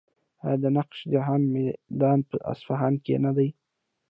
آیا 0.45 0.57
د 0.63 0.65
نقش 0.77 0.97
جهان 1.13 1.41
میدان 1.53 2.19
په 2.29 2.35
اصفهان 2.51 2.93
کې 3.03 3.15
نه 3.25 3.31
دی؟ 3.37 3.49